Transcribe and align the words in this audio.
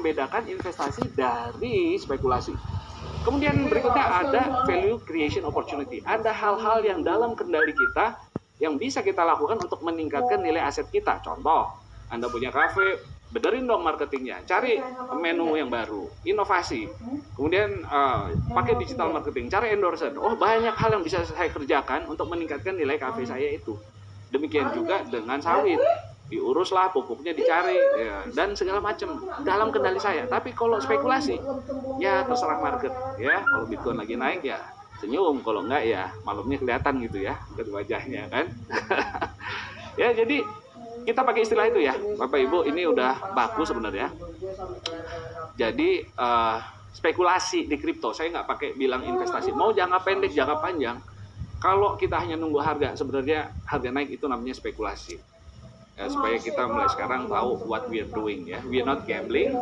membedakan 0.00 0.48
investasi 0.48 1.12
dari 1.12 2.00
spekulasi. 2.00 2.56
Kemudian 3.20 3.68
berikutnya 3.68 4.06
ada 4.24 4.42
value 4.64 4.96
creation 5.04 5.44
opportunity. 5.44 6.00
Ada 6.08 6.32
hal-hal 6.32 6.80
yang 6.80 7.04
dalam 7.04 7.36
kendali 7.36 7.76
kita 7.76 8.16
yang 8.60 8.80
bisa 8.80 9.04
kita 9.04 9.20
lakukan 9.20 9.60
untuk 9.60 9.84
meningkatkan 9.84 10.40
nilai 10.40 10.64
aset 10.64 10.88
kita. 10.88 11.20
Contoh, 11.20 11.68
Anda 12.08 12.32
punya 12.32 12.48
kafe, 12.48 12.96
benerin 13.30 13.68
dong 13.68 13.86
marketingnya, 13.86 14.42
cari 14.42 14.82
menu 15.20 15.54
yang 15.54 15.70
baru, 15.70 16.10
inovasi, 16.26 16.90
kemudian 17.38 17.86
uh, 17.86 18.26
pakai 18.50 18.74
digital 18.82 19.14
marketing, 19.14 19.46
cari 19.46 19.70
endorsement. 19.70 20.18
Oh 20.18 20.34
banyak 20.34 20.74
hal 20.74 20.90
yang 20.98 21.04
bisa 21.06 21.22
saya 21.22 21.46
kerjakan 21.48 22.10
untuk 22.10 22.26
meningkatkan 22.26 22.74
nilai 22.74 22.98
kafe 22.98 23.22
saya 23.22 23.46
itu. 23.54 23.78
Demikian 24.34 24.74
juga 24.74 25.06
dengan 25.06 25.38
sawit, 25.38 25.78
diuruslah 26.30 26.94
pupuknya 26.94 27.34
dicari 27.34 27.74
ya, 27.74 28.22
dan 28.30 28.54
segala 28.54 28.78
macam 28.78 29.18
dalam 29.42 29.74
kendali 29.74 29.98
saya. 29.98 30.30
Tapi 30.30 30.54
kalau 30.54 30.78
spekulasi, 30.78 31.36
ya 31.98 32.22
terserah 32.22 32.62
market 32.62 32.94
ya. 33.18 33.42
Kalau 33.42 33.66
Bitcoin 33.66 33.98
lagi 33.98 34.14
naik 34.14 34.46
ya 34.46 34.62
senyum, 35.02 35.42
kalau 35.42 35.66
enggak 35.66 35.82
ya 35.90 36.14
malamnya 36.22 36.62
kelihatan 36.62 36.94
gitu 37.02 37.18
ya 37.26 37.34
ke 37.58 37.66
wajahnya 37.66 38.30
kan. 38.30 38.46
ya 40.00 40.14
jadi 40.14 40.46
kita 41.02 41.26
pakai 41.26 41.42
istilah 41.42 41.66
itu 41.66 41.82
ya, 41.82 41.98
Bapak 41.98 42.38
Ibu. 42.38 42.70
Ini 42.70 42.86
udah 42.86 43.34
baku 43.34 43.66
sebenarnya. 43.66 44.14
Jadi 45.58 46.06
uh, 46.14 46.62
spekulasi 46.94 47.66
di 47.66 47.74
kripto, 47.80 48.14
saya 48.14 48.30
nggak 48.30 48.46
pakai 48.46 48.68
bilang 48.78 49.02
investasi. 49.02 49.50
Mau 49.50 49.74
jangka 49.74 49.98
pendek, 50.06 50.30
jangka 50.30 50.62
panjang. 50.62 51.00
Kalau 51.60 51.98
kita 51.98 52.16
hanya 52.20 52.38
nunggu 52.40 52.60
harga, 52.62 52.96
sebenarnya 52.96 53.52
harga 53.68 53.88
naik 53.92 54.16
itu 54.16 54.24
namanya 54.28 54.56
spekulasi 54.56 55.29
supaya 56.08 56.40
kita 56.40 56.64
mulai 56.64 56.88
sekarang 56.88 57.28
tahu 57.28 57.66
what 57.68 57.84
we 57.92 58.00
are 58.00 58.08
doing 58.08 58.48
ya. 58.48 58.62
We 58.64 58.80
are 58.80 58.88
not 58.88 59.04
gambling 59.04 59.52